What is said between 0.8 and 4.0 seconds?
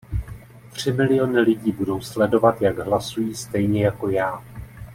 miliony lidí budou sledovat, jak hlasují, stejně